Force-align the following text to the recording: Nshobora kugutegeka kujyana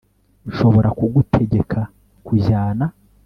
Nshobora 0.49 0.89
kugutegeka 0.97 1.79
kujyana 2.25 2.85